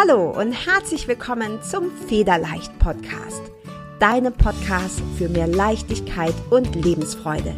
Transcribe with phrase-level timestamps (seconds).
[0.00, 3.42] Hallo und herzlich willkommen zum Federleicht Podcast.
[3.98, 7.54] Deinem Podcast für mehr Leichtigkeit und Lebensfreude.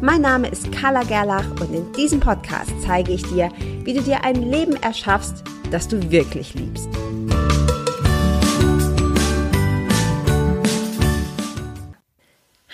[0.00, 3.52] Mein Name ist Carla Gerlach und in diesem Podcast zeige ich dir,
[3.84, 6.88] wie du dir ein Leben erschaffst, das du wirklich liebst.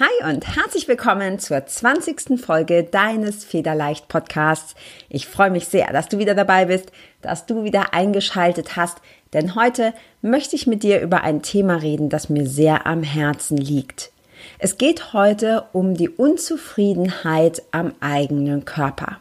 [0.05, 2.39] Hi und herzlich willkommen zur 20.
[2.39, 4.75] Folge deines Federleicht Podcasts.
[5.08, 8.98] Ich freue mich sehr, dass du wieder dabei bist, dass du wieder eingeschaltet hast,
[9.32, 13.57] denn heute möchte ich mit dir über ein Thema reden, das mir sehr am Herzen
[13.57, 14.11] liegt.
[14.59, 19.21] Es geht heute um die Unzufriedenheit am eigenen Körper.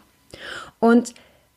[0.80, 1.14] Und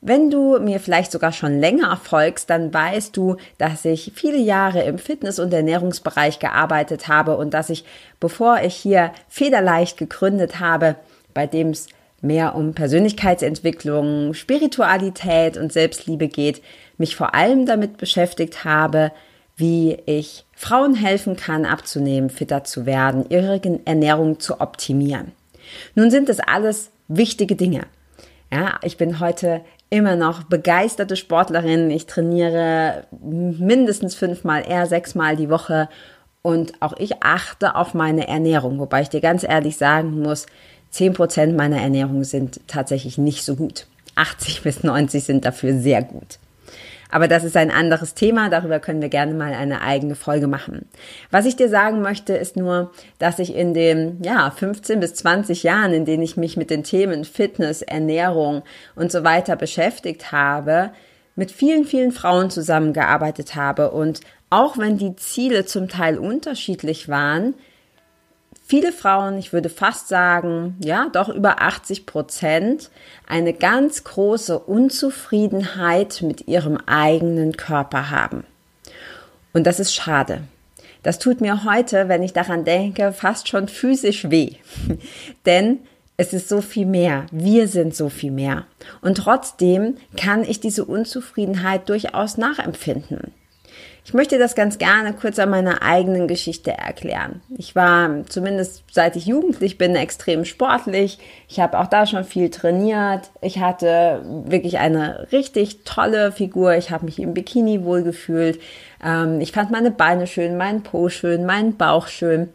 [0.06, 4.82] wenn du mir vielleicht sogar schon länger folgst, dann weißt du, dass ich viele Jahre
[4.84, 7.84] im Fitness- und Ernährungsbereich gearbeitet habe und dass ich,
[8.20, 10.94] bevor ich hier Federleicht gegründet habe,
[11.34, 11.88] bei dem es
[12.20, 16.62] mehr um Persönlichkeitsentwicklung, Spiritualität und Selbstliebe geht,
[16.98, 19.10] mich vor allem damit beschäftigt habe,
[19.56, 25.32] wie ich Frauen helfen kann, abzunehmen, fitter zu werden, ihre Ernährung zu optimieren.
[25.96, 27.86] Nun sind das alles wichtige Dinge.
[28.52, 31.90] Ja, ich bin heute immer noch begeisterte Sportlerin.
[31.90, 35.88] Ich trainiere mindestens fünfmal, eher sechsmal die Woche.
[36.42, 40.46] Und auch ich achte auf meine Ernährung, wobei ich dir ganz ehrlich sagen muss,
[40.90, 43.86] zehn Prozent meiner Ernährung sind tatsächlich nicht so gut.
[44.14, 46.38] 80 bis 90 sind dafür sehr gut.
[47.10, 50.88] Aber das ist ein anderes Thema, darüber können wir gerne mal eine eigene Folge machen.
[51.30, 55.62] Was ich dir sagen möchte, ist nur, dass ich in den ja, 15 bis 20
[55.62, 58.62] Jahren, in denen ich mich mit den Themen Fitness, Ernährung
[58.94, 60.90] und so weiter beschäftigt habe,
[61.36, 67.54] mit vielen, vielen Frauen zusammengearbeitet habe und auch wenn die Ziele zum Teil unterschiedlich waren,
[68.66, 72.90] viele Frauen, ich würde fast sagen, ja, doch über 80 Prozent,
[73.26, 78.44] eine ganz große Unzufriedenheit mit ihrem eigenen Körper haben.
[79.52, 80.42] Und das ist schade.
[81.02, 84.56] Das tut mir heute, wenn ich daran denke, fast schon physisch weh.
[85.46, 85.78] Denn
[86.16, 87.26] es ist so viel mehr.
[87.30, 88.64] Wir sind so viel mehr.
[89.02, 93.32] Und trotzdem kann ich diese Unzufriedenheit durchaus nachempfinden.
[94.06, 97.40] Ich möchte das ganz gerne kurz an meiner eigenen Geschichte erklären.
[97.58, 101.18] Ich war zumindest seit ich jugendlich bin extrem sportlich.
[101.48, 103.30] Ich habe auch da schon viel trainiert.
[103.40, 106.76] Ich hatte wirklich eine richtig tolle Figur.
[106.76, 108.60] Ich habe mich im Bikini wohlgefühlt.
[109.04, 112.50] Ähm, ich fand meine Beine schön, meinen Po schön, meinen Bauch schön.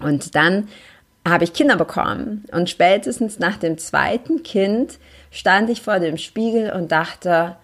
[0.00, 0.68] Und dann
[1.26, 2.44] habe ich Kinder bekommen.
[2.52, 5.00] Und spätestens nach dem zweiten Kind
[5.32, 7.56] stand ich vor dem Spiegel und dachte,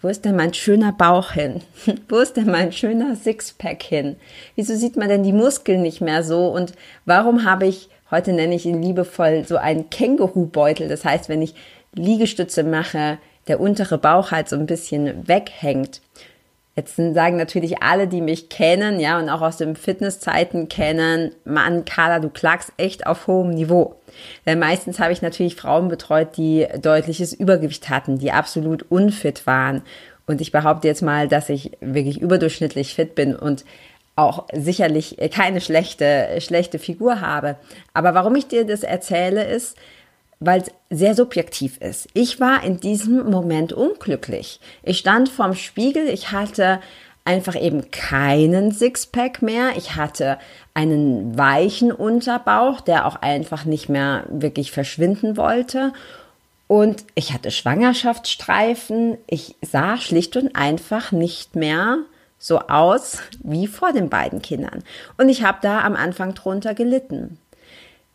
[0.00, 1.62] wo ist denn mein schöner Bauch hin?
[2.08, 4.16] Wo ist denn mein schöner Sixpack hin?
[4.54, 6.46] Wieso sieht man denn die Muskeln nicht mehr so?
[6.48, 6.72] Und
[7.04, 10.88] warum habe ich, heute nenne ich ihn liebevoll, so einen Kängurubeutel?
[10.88, 11.54] Das heißt, wenn ich
[11.94, 16.00] Liegestütze mache, der untere Bauch halt so ein bisschen weghängt.
[16.78, 21.84] Jetzt sagen natürlich alle, die mich kennen, ja, und auch aus den Fitnesszeiten kennen, Mann,
[21.84, 23.96] Carla, du klagst echt auf hohem Niveau.
[24.46, 29.82] Denn meistens habe ich natürlich Frauen betreut, die deutliches Übergewicht hatten, die absolut unfit waren.
[30.28, 33.64] Und ich behaupte jetzt mal, dass ich wirklich überdurchschnittlich fit bin und
[34.14, 37.56] auch sicherlich keine schlechte, schlechte Figur habe.
[37.92, 39.76] Aber warum ich dir das erzähle, ist,
[40.40, 42.08] weil es sehr subjektiv ist.
[42.14, 44.60] Ich war in diesem Moment unglücklich.
[44.82, 46.80] Ich stand vorm Spiegel, ich hatte
[47.28, 49.76] einfach eben keinen Sixpack mehr.
[49.76, 50.38] Ich hatte
[50.72, 55.92] einen weichen Unterbauch, der auch einfach nicht mehr wirklich verschwinden wollte.
[56.68, 59.18] Und ich hatte Schwangerschaftsstreifen.
[59.26, 61.98] Ich sah schlicht und einfach nicht mehr
[62.38, 64.82] so aus wie vor den beiden Kindern.
[65.18, 67.38] Und ich habe da am Anfang drunter gelitten.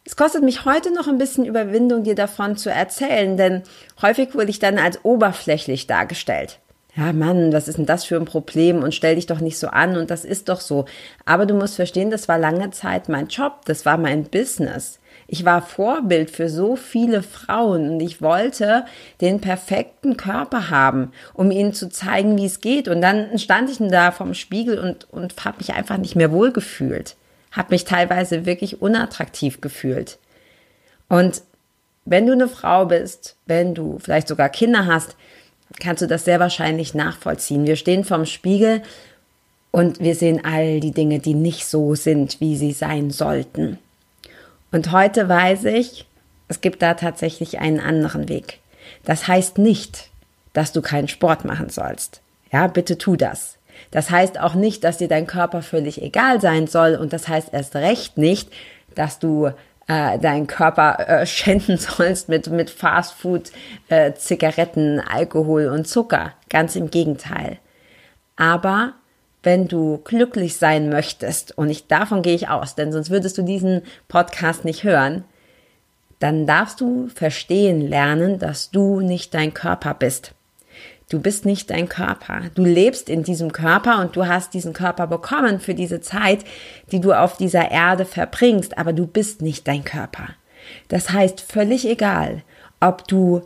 [0.05, 3.63] Es kostet mich heute noch ein bisschen Überwindung, dir davon zu erzählen, denn
[4.01, 6.59] häufig wurde ich dann als oberflächlich dargestellt.
[6.95, 9.67] Ja, Mann, was ist denn das für ein Problem und stell dich doch nicht so
[9.67, 10.85] an und das ist doch so.
[11.25, 14.99] Aber du musst verstehen, das war lange Zeit mein Job, das war mein Business.
[15.25, 18.85] Ich war Vorbild für so viele Frauen und ich wollte
[19.21, 22.89] den perfekten Körper haben, um ihnen zu zeigen, wie es geht.
[22.89, 27.15] Und dann stand ich da vorm Spiegel und, und habe mich einfach nicht mehr wohlgefühlt
[27.53, 30.19] habe mich teilweise wirklich unattraktiv gefühlt.
[31.07, 31.41] Und
[32.05, 35.15] wenn du eine Frau bist, wenn du vielleicht sogar Kinder hast,
[35.79, 37.65] kannst du das sehr wahrscheinlich nachvollziehen.
[37.65, 38.81] Wir stehen vorm Spiegel
[39.71, 43.79] und wir sehen all die Dinge, die nicht so sind, wie sie sein sollten.
[44.71, 46.05] Und heute weiß ich,
[46.47, 48.59] es gibt da tatsächlich einen anderen Weg.
[49.05, 50.09] Das heißt nicht,
[50.53, 52.21] dass du keinen Sport machen sollst.
[52.51, 53.57] Ja, bitte tu das.
[53.93, 57.49] Das heißt auch nicht, dass dir dein Körper völlig egal sein soll und das heißt
[57.53, 58.49] erst recht nicht,
[58.95, 59.51] dass du
[59.87, 63.51] äh, deinen Körper äh, schänden sollst mit, mit Fastfood,
[63.89, 66.33] äh, Zigaretten, Alkohol und Zucker.
[66.49, 67.59] Ganz im Gegenteil.
[68.35, 68.93] Aber
[69.43, 73.43] wenn du glücklich sein möchtest, und ich, davon gehe ich aus, denn sonst würdest du
[73.43, 75.23] diesen Podcast nicht hören,
[76.17, 80.33] dann darfst du verstehen lernen, dass du nicht dein Körper bist.
[81.13, 82.49] Du bist nicht dein Körper.
[82.55, 86.43] Du lebst in diesem Körper und du hast diesen Körper bekommen für diese Zeit,
[86.91, 90.29] die du auf dieser Erde verbringst, aber du bist nicht dein Körper.
[90.87, 92.41] Das heißt, völlig egal,
[92.79, 93.43] ob du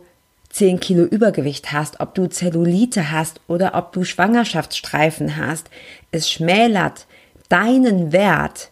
[0.48, 5.68] 10 Kilo Übergewicht hast, ob du Zellulite hast oder ob du Schwangerschaftsstreifen hast,
[6.10, 7.06] es schmälert
[7.50, 8.70] deinen Wert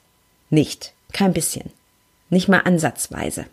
[0.49, 0.95] nicht.
[1.13, 1.71] Kein bisschen.
[2.31, 3.45] Nicht mal ansatzweise.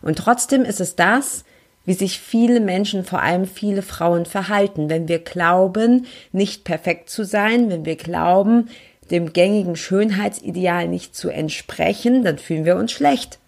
[0.00, 1.44] Und trotzdem ist es das,
[1.90, 7.24] wie sich viele Menschen, vor allem viele Frauen verhalten, wenn wir glauben, nicht perfekt zu
[7.24, 8.68] sein, wenn wir glauben,
[9.10, 13.40] dem gängigen Schönheitsideal nicht zu entsprechen, dann fühlen wir uns schlecht.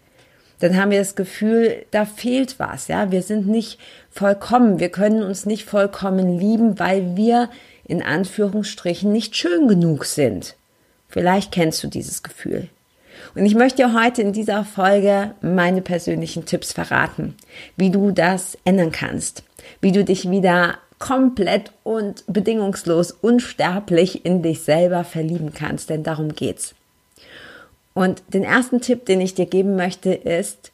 [0.59, 3.11] Dann haben wir das Gefühl, da fehlt was, ja.
[3.11, 3.79] Wir sind nicht
[4.09, 4.77] vollkommen.
[4.77, 7.49] Wir können uns nicht vollkommen lieben, weil wir
[7.85, 10.57] in Anführungsstrichen nicht schön genug sind.
[11.07, 12.67] Vielleicht kennst du dieses Gefühl.
[13.35, 17.35] Und ich möchte dir heute in dieser Folge meine persönlichen Tipps verraten,
[17.75, 19.43] wie du das ändern kannst,
[19.81, 26.33] wie du dich wieder komplett und bedingungslos unsterblich in dich selber verlieben kannst, denn darum
[26.33, 26.75] geht's.
[27.93, 30.71] Und den ersten Tipp, den ich dir geben möchte, ist,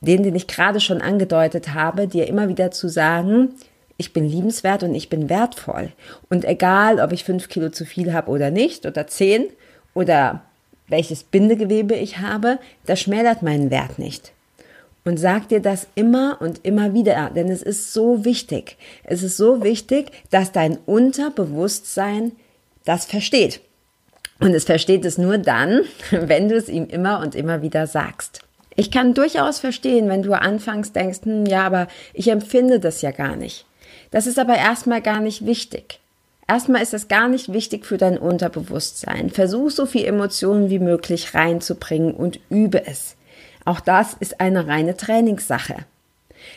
[0.00, 3.54] den, den ich gerade schon angedeutet habe, dir immer wieder zu sagen,
[3.96, 5.90] ich bin liebenswert und ich bin wertvoll.
[6.30, 9.48] Und egal, ob ich fünf Kilo zu viel habe oder nicht, oder zehn,
[9.92, 10.42] oder
[10.88, 14.32] welches Bindegewebe ich habe, das schmälert meinen Wert nicht.
[15.04, 18.76] Und sag dir das immer und immer wieder, denn es ist so wichtig.
[19.04, 22.32] Es ist so wichtig, dass dein Unterbewusstsein
[22.84, 23.60] das versteht.
[24.40, 28.40] Und es versteht es nur dann, wenn du es ihm immer und immer wieder sagst.
[28.76, 33.10] Ich kann durchaus verstehen, wenn du anfangs denkst, hm, ja, aber ich empfinde das ja
[33.10, 33.66] gar nicht.
[34.10, 36.00] Das ist aber erstmal gar nicht wichtig.
[36.48, 39.28] Erstmal ist es gar nicht wichtig für dein Unterbewusstsein.
[39.28, 43.16] Versuch so viel Emotionen wie möglich reinzubringen und übe es.
[43.66, 45.76] Auch das ist eine reine Trainingssache.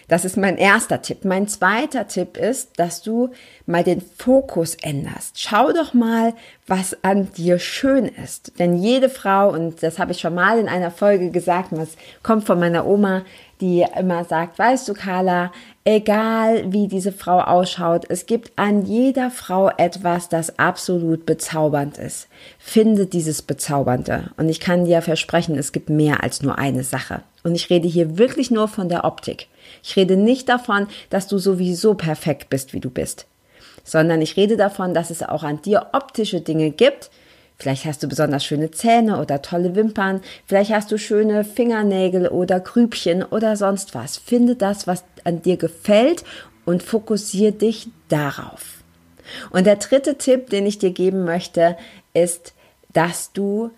[0.07, 1.25] Das ist mein erster Tipp.
[1.25, 3.31] Mein zweiter Tipp ist, dass du
[3.65, 5.39] mal den Fokus änderst.
[5.39, 6.33] Schau doch mal,
[6.67, 8.53] was an dir schön ist.
[8.59, 12.45] Denn jede Frau, und das habe ich schon mal in einer Folge gesagt, das kommt
[12.45, 13.23] von meiner Oma,
[13.59, 15.51] die immer sagt, weißt du, Carla,
[15.83, 22.27] egal wie diese Frau ausschaut, es gibt an jeder Frau etwas, das absolut bezaubernd ist.
[22.59, 24.31] Finde dieses Bezaubernde.
[24.37, 27.21] Und ich kann dir versprechen, es gibt mehr als nur eine Sache.
[27.43, 29.47] Und ich rede hier wirklich nur von der Optik.
[29.83, 33.25] Ich rede nicht davon, dass du sowieso perfekt bist, wie du bist,
[33.83, 37.09] sondern ich rede davon, dass es auch an dir optische Dinge gibt.
[37.61, 42.59] Vielleicht hast du besonders schöne Zähne oder tolle Wimpern, vielleicht hast du schöne Fingernägel oder
[42.59, 44.17] Grübchen oder sonst was.
[44.17, 46.23] Finde das, was an dir gefällt
[46.65, 48.81] und fokussiere dich darauf.
[49.51, 51.77] Und der dritte Tipp, den ich dir geben möchte,
[52.15, 52.55] ist,
[52.93, 53.69] dass du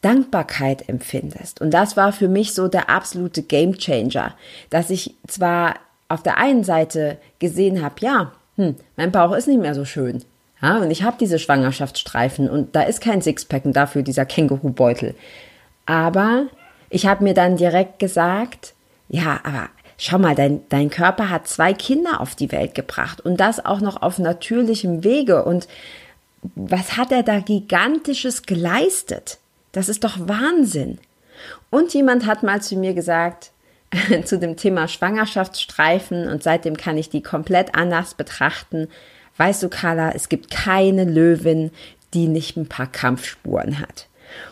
[0.00, 1.60] Dankbarkeit empfindest.
[1.60, 4.36] Und das war für mich so der absolute Game Changer,
[4.70, 5.74] dass ich zwar
[6.06, 10.22] auf der einen Seite gesehen habe, ja, hm, mein Bauch ist nicht mehr so schön.
[10.64, 15.14] Ja, und ich habe diese Schwangerschaftsstreifen und da ist kein Sixpack und dafür dieser Kängurubeutel.
[15.84, 16.46] Aber
[16.88, 18.72] ich habe mir dann direkt gesagt,
[19.10, 19.68] ja, aber
[19.98, 23.82] schau mal, dein, dein Körper hat zwei Kinder auf die Welt gebracht und das auch
[23.82, 25.44] noch auf natürlichem Wege.
[25.44, 25.68] Und
[26.54, 29.36] was hat er da gigantisches geleistet?
[29.72, 30.98] Das ist doch Wahnsinn.
[31.68, 33.50] Und jemand hat mal zu mir gesagt,
[34.24, 38.88] zu dem Thema Schwangerschaftsstreifen und seitdem kann ich die komplett anders betrachten.
[39.36, 41.70] Weißt du, Carla, es gibt keine Löwin,
[42.12, 44.08] die nicht ein paar Kampfspuren hat.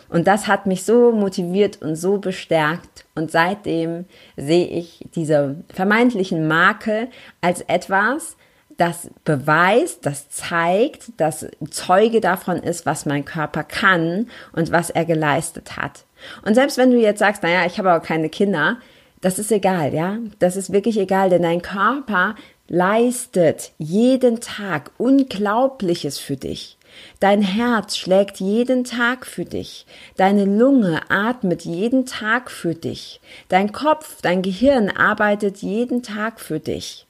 [0.09, 3.05] Und das hat mich so motiviert und so bestärkt.
[3.15, 4.05] Und seitdem
[4.37, 7.07] sehe ich diese vermeintlichen Makel
[7.41, 8.37] als etwas,
[8.77, 15.05] das beweist, das zeigt, das Zeuge davon ist, was mein Körper kann und was er
[15.05, 16.05] geleistet hat.
[16.43, 18.77] Und selbst wenn du jetzt sagst, naja, ich habe aber keine Kinder,
[19.21, 20.17] das ist egal, ja?
[20.39, 22.35] Das ist wirklich egal, denn dein Körper
[22.67, 26.77] leistet jeden Tag Unglaubliches für dich.
[27.19, 29.85] Dein Herz schlägt jeden Tag für dich.
[30.15, 33.19] Deine Lunge atmet jeden Tag für dich.
[33.49, 37.05] Dein Kopf, dein Gehirn arbeitet jeden Tag für dich.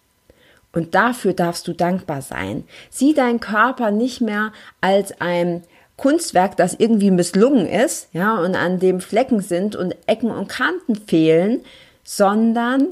[0.71, 2.63] Und dafür darfst du dankbar sein.
[2.89, 5.63] Sieh deinen Körper nicht mehr als ein
[5.97, 10.95] Kunstwerk, das irgendwie misslungen ist, ja, und an dem Flecken sind und Ecken und Kanten
[10.95, 11.61] fehlen,
[12.03, 12.87] sondern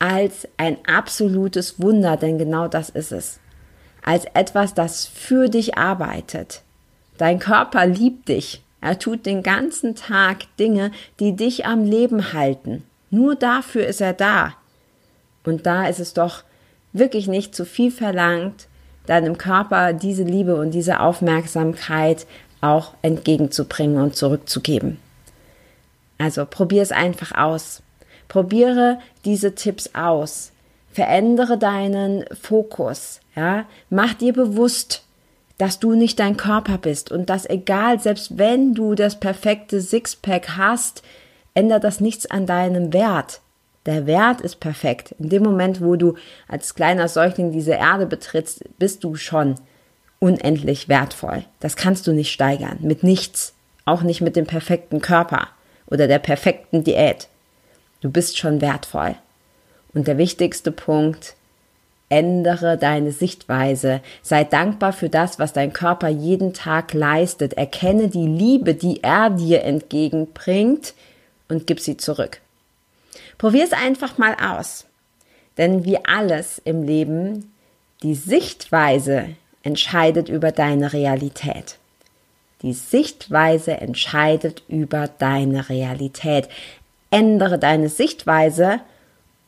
[0.00, 3.38] als ein absolutes Wunder, denn genau das ist es.
[4.02, 6.62] Als etwas, das für dich arbeitet.
[7.18, 8.64] Dein Körper liebt dich.
[8.80, 10.90] Er tut den ganzen Tag Dinge,
[11.20, 12.82] die dich am Leben halten.
[13.10, 14.54] Nur dafür ist er da.
[15.44, 16.44] Und da ist es doch
[16.94, 18.68] wirklich nicht zu viel verlangt,
[19.06, 22.26] deinem Körper diese Liebe und diese Aufmerksamkeit
[22.62, 24.98] auch entgegenzubringen und zurückzugeben.
[26.16, 27.82] Also probier es einfach aus.
[28.30, 30.52] Probiere diese Tipps aus.
[30.92, 33.20] Verändere deinen Fokus.
[33.34, 35.02] Ja, mach dir bewusst,
[35.58, 40.56] dass du nicht dein Körper bist und dass egal, selbst wenn du das perfekte Sixpack
[40.56, 41.02] hast,
[41.54, 43.40] ändert das nichts an deinem Wert.
[43.84, 45.12] Der Wert ist perfekt.
[45.18, 46.14] In dem Moment, wo du
[46.46, 49.56] als kleiner Säugling diese Erde betrittst, bist du schon
[50.20, 51.44] unendlich wertvoll.
[51.58, 52.78] Das kannst du nicht steigern.
[52.80, 53.54] Mit nichts.
[53.86, 55.48] Auch nicht mit dem perfekten Körper
[55.86, 57.26] oder der perfekten Diät.
[58.00, 59.14] Du bist schon wertvoll.
[59.92, 61.34] Und der wichtigste Punkt,
[62.10, 64.00] ändere deine Sichtweise.
[64.22, 67.54] Sei dankbar für das, was dein Körper jeden Tag leistet.
[67.54, 70.94] Erkenne die Liebe, die er dir entgegenbringt
[71.48, 72.40] und gib sie zurück.
[73.38, 74.86] Probier es einfach mal aus.
[75.56, 77.52] Denn wie alles im Leben,
[78.02, 79.28] die Sichtweise
[79.62, 81.76] entscheidet über deine Realität.
[82.62, 86.48] Die Sichtweise entscheidet über deine Realität.
[87.10, 88.80] Ändere deine Sichtweise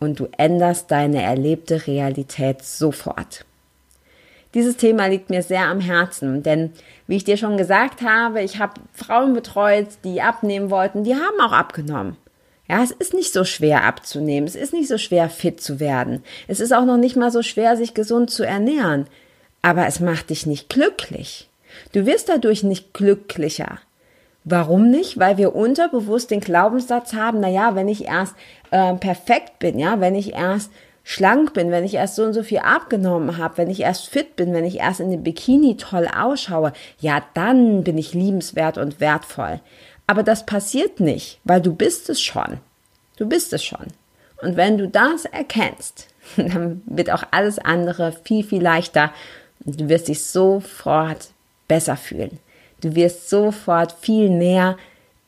[0.00, 3.44] und du änderst deine erlebte Realität sofort.
[4.54, 6.72] Dieses Thema liegt mir sehr am Herzen, denn
[7.06, 11.40] wie ich dir schon gesagt habe, ich habe Frauen betreut, die abnehmen wollten, die haben
[11.40, 12.16] auch abgenommen.
[12.68, 16.22] Ja, es ist nicht so schwer abzunehmen, es ist nicht so schwer fit zu werden,
[16.48, 19.06] es ist auch noch nicht mal so schwer, sich gesund zu ernähren,
[19.62, 21.48] aber es macht dich nicht glücklich.
[21.92, 23.78] Du wirst dadurch nicht glücklicher.
[24.44, 25.18] Warum nicht?
[25.18, 28.34] Weil wir unterbewusst den Glaubenssatz haben, na ja, wenn ich erst
[28.70, 30.70] äh, perfekt bin, ja, wenn ich erst
[31.04, 34.36] schlank bin, wenn ich erst so und so viel abgenommen habe, wenn ich erst fit
[34.36, 39.00] bin, wenn ich erst in dem Bikini toll ausschaue, ja, dann bin ich liebenswert und
[39.00, 39.60] wertvoll.
[40.06, 42.58] Aber das passiert nicht, weil du bist es schon.
[43.16, 43.86] Du bist es schon.
[44.40, 49.12] Und wenn du das erkennst, dann wird auch alles andere viel, viel leichter
[49.64, 51.28] und du wirst dich sofort
[51.68, 52.38] besser fühlen.
[52.82, 54.76] Du wirst sofort viel näher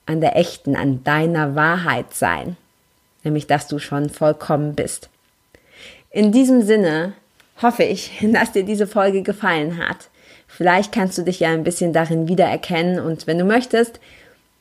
[0.07, 2.57] an der echten, an deiner Wahrheit sein,
[3.23, 5.09] nämlich dass du schon vollkommen bist.
[6.11, 7.15] In diesem Sinne
[7.63, 10.09] hoffe ich, dass dir diese Folge gefallen hat.
[10.47, 13.99] Vielleicht kannst du dich ja ein bisschen darin wiedererkennen und wenn du möchtest,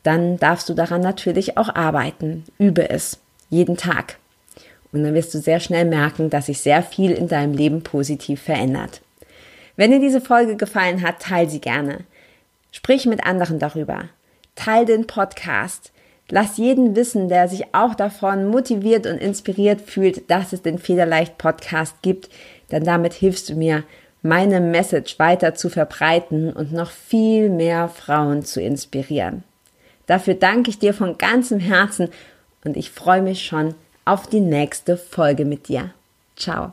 [0.02, 2.44] dann darfst du daran natürlich auch arbeiten.
[2.58, 3.18] Übe es
[3.50, 4.18] jeden Tag.
[4.92, 8.42] Und dann wirst du sehr schnell merken, dass sich sehr viel in deinem Leben positiv
[8.42, 9.00] verändert.
[9.76, 12.04] Wenn dir diese Folge gefallen hat, teile sie gerne.
[12.74, 14.06] Sprich mit anderen darüber.
[14.56, 15.92] Teil den Podcast.
[16.28, 21.38] Lass jeden wissen, der sich auch davon motiviert und inspiriert fühlt, dass es den Federleicht
[21.38, 22.30] Podcast gibt,
[22.72, 23.84] denn damit hilfst du mir,
[24.22, 29.44] meine Message weiter zu verbreiten und noch viel mehr Frauen zu inspirieren.
[30.06, 32.08] Dafür danke ich dir von ganzem Herzen
[32.64, 35.90] und ich freue mich schon auf die nächste Folge mit dir.
[36.34, 36.72] Ciao.